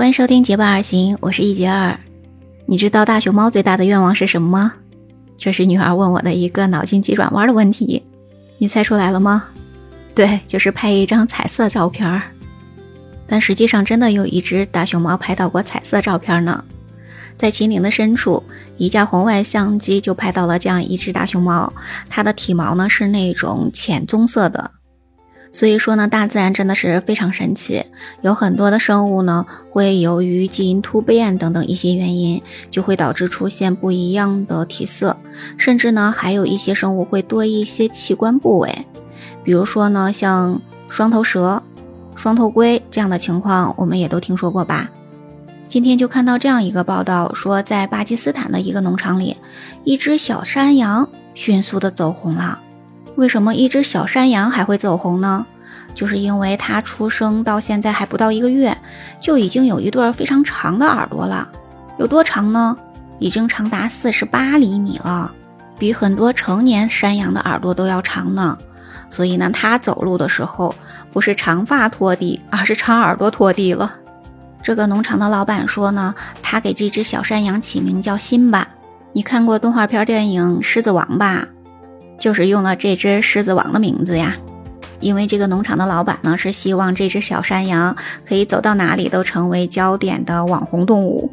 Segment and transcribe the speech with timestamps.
[0.00, 2.00] 欢迎收听《结伴而行》，我是一杰二。
[2.64, 4.72] 你知道大熊猫最大的愿望是什么吗？
[5.36, 8.02] 这是女儿问我的一个脑筋急转弯的问题。
[8.56, 9.44] 你猜出来了吗？
[10.14, 12.22] 对，就是拍一张彩色照片儿。
[13.26, 16.64] 但实际上，真的有一只大熊猫拍到过彩色照片呢。
[17.36, 18.42] 在秦岭的深处，
[18.78, 21.70] 一架红外相机就拍到了这样一只大熊猫，
[22.08, 24.70] 它的体毛呢是那种浅棕色的。
[25.52, 27.84] 所以说呢，大自然真的是非常神奇，
[28.22, 32.40] 有很多的生物呢，会由于基因突变等等一些原因，
[32.70, 35.16] 就会导致出现不一样的体色，
[35.56, 38.86] 甚至呢，还有一些生物会多一些器官部位，
[39.42, 41.62] 比如说呢，像双头蛇、
[42.14, 44.88] 双头龟这样的情况，我们也都听说过吧？
[45.66, 49.36] 今天就看到这样一个报道，说在巴基斯坦的一个农场里，
[49.84, 52.60] 一只小山羊迅速的走红了。
[53.20, 55.44] 为什么一只小山羊还会走红呢？
[55.94, 58.74] 就是因为它出生到现在还不到一个月，
[59.20, 61.46] 就已经有一对非常长的耳朵了。
[61.98, 62.74] 有多长呢？
[63.18, 65.30] 已经长达四十八厘米了，
[65.78, 68.56] 比很多成年山羊的耳朵都要长呢。
[69.10, 70.74] 所以呢，它走路的时候
[71.12, 73.92] 不是长发拖地，而是长耳朵拖地了。
[74.62, 78.66] 这个农场的老板说呢，他给这只小山羊起名叫辛巴。
[79.12, 81.46] 你看过动画片电影《狮子王》吧？
[82.20, 84.36] 就是用了这只狮子王的名字呀，
[85.00, 87.96] 因为这个农场的老板呢是希望这只小山羊
[88.28, 91.32] 可以走到哪里都成为焦点的网红动物。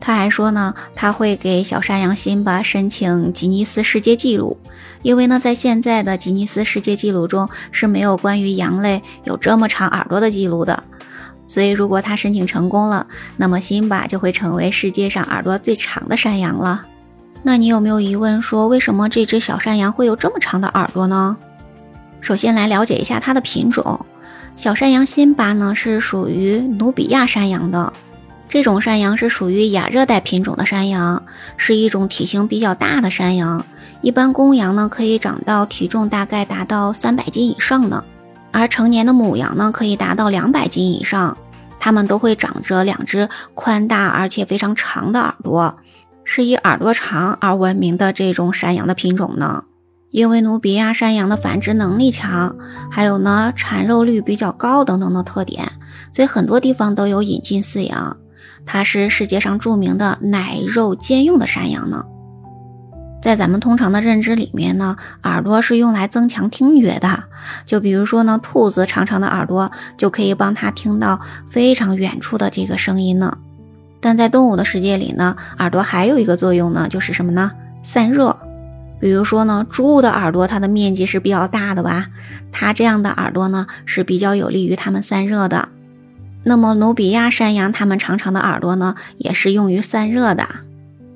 [0.00, 4.58] 他还说呢，他会给小山羊辛巴申请吉尼斯世界纪录，
[5.02, 10.82] 因为呢，在现在的吉尼斯世界纪录中是没有关于羊类有这么长耳朵的记录的。
[11.46, 13.06] 所以，如果他申请成功了，
[13.36, 16.84] 那么辛巴就会成为世界上耳朵最长的山羊了。
[17.44, 21.36] 那你有没有疑问，说为什么这只小山羊会有这么长的耳朵呢？
[22.20, 24.06] 首先来了解一下它的品种，
[24.54, 27.92] 小山羊辛巴呢是属于努比亚山羊的，
[28.48, 31.20] 这种山羊是属于亚热带品种的山羊，
[31.56, 33.66] 是一种体型比较大的山羊，
[34.02, 38.04] 一般公羊呢可以长到体重大概达到三百斤以上呢，
[38.52, 41.36] 而成年的母羊呢可以达到两百斤以上，
[41.80, 45.76] 它们都会长着两只宽大而且非常长的耳朵。
[46.24, 49.64] 是以耳朵长而闻名的这种山羊的品种呢，
[50.10, 52.56] 因为努比亚山羊的繁殖能力强，
[52.90, 55.66] 还有呢产肉率比较高等等的特点，
[56.12, 58.16] 所以很多地方都有引进饲养。
[58.64, 62.04] 它是世界上著名的奶肉兼用的山羊呢。
[63.20, 67.24] 在咱们通常的认知里面呢，耳朵是用来增强听觉的。
[67.64, 73.38] 就比如说呢，兔子长长的耳朵就可以帮它听到非常远处的这个声音呢。
[74.02, 77.52] 但在动物的世界里呢，耳朵还有一个作用呢，就是什么呢？
[77.82, 78.36] 散热。
[79.00, 82.06] 比如说呢，猪的耳朵它的面积是比较大的吧，
[82.52, 85.68] 它这样的耳朵呢是比较有利于它们散热的。
[86.44, 90.46] 那么努比亚山羊它们长长的耳朵呢，也是用于散热的。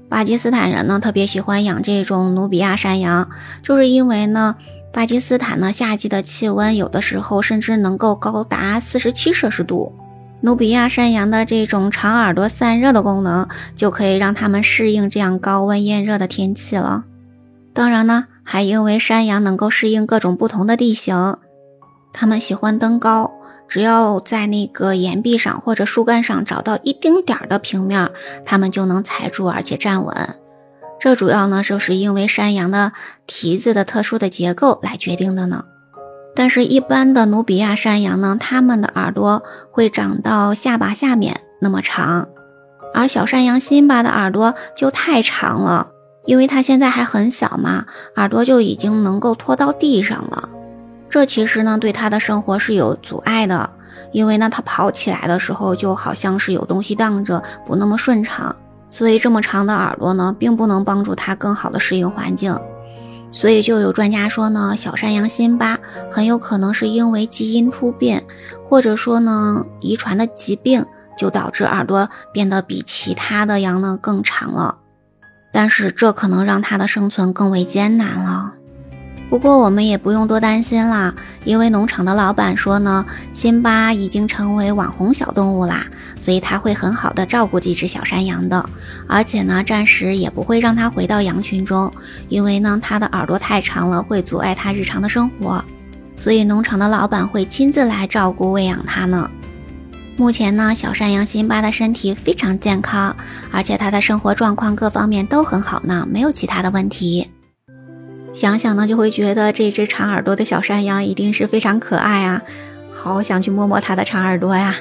[0.09, 3.29] 巴基斯坦人呢特别喜欢养这种努比亚山羊，
[3.63, 4.55] 就是因为呢，
[4.93, 9.93] 巴基斯坦呢夏季的气温有的时候甚至能够高达四十七摄氏度。
[10.43, 17.05] 努比亚山羊的这种长耳朵散热的功能，就可以让它们适应这样高温炎热的天气了。
[17.73, 21.39] 当然呢，还因为山羊能够适应各种不同的地形，
[22.13, 23.33] 它们喜欢登高，
[23.67, 28.11] 只要在那个岩壁上或者树干上找到一丁点儿的平面，
[28.45, 30.15] 它们就能踩住而且站稳。
[31.01, 32.93] 这主要呢，就是因为山羊的
[33.27, 35.65] 蹄子的特殊的结构来决定的呢。
[36.37, 42.29] 但是，一般的努比亚山羊呢，它们的耳朵会长到下巴下面那么长，
[42.93, 45.89] 而小山羊辛巴的耳朵就太长了，
[46.27, 47.87] 因为它现在还很小嘛，
[48.17, 50.51] 耳朵就已经能够拖到地上了。
[51.09, 53.71] 这其实呢，对它的生活是有阻碍的，
[54.13, 58.55] 因为呢，它跑起来的时候就好像是有东西挡着，不那么顺畅，
[58.91, 62.55] 所以这么长的耳朵呢，并不能帮助它更好的适应环境。
[63.37, 65.79] 所以就有专家说呢，小山羊辛巴
[66.11, 68.25] 很有可能是因为基因突变，
[68.67, 70.83] 或者说呢遗传的疾病，
[71.19, 74.79] 就导致耳朵变得比其他的羊呢更长了。
[75.53, 78.36] 但是这可能让它的生存更为艰难了。
[79.29, 81.13] 不过我们也不用多担心啦，
[81.45, 85.85] 因为农场的老板说呢，辛巴已经成为网红小动物啦，
[86.19, 88.65] 所以他会很好的照顾这只小山羊的，
[89.09, 91.93] 而且呢，暂时也不会让它回到羊群中，
[92.29, 95.63] 因为呢，它的耳朵太长了，会阻碍它日常的生活，
[96.17, 99.29] 所以农场的老板会亲自来照顾喂养它呢。
[100.17, 103.15] 目前呢，小山羊辛巴的身体非常健康，
[103.51, 107.29] 而且它的生活状况各方面都很好呢，没有其他的问题。
[108.37, 112.43] 想想呢，就会觉得这只长耳朵的小山羊一定是非常可爱啊，
[112.93, 114.75] 好想去摸摸它的长耳朵呀。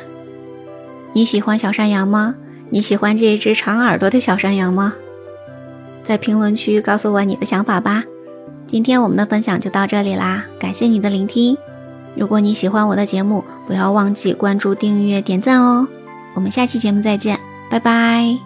[1.13, 2.36] 你喜欢小山羊吗？
[2.69, 4.96] 你喜欢这只长耳朵的小山羊吗？
[6.04, 8.04] 在评论区告诉我你的想法吧。
[8.68, 11.58] 今天我们的分享就到这里啦，感谢你的聆听。
[12.13, 15.88] 如果你喜欢我的节目，不要忘记关注、订阅、点赞哦。
[16.34, 17.40] 我们下期节目再见，
[17.72, 18.45] 拜拜。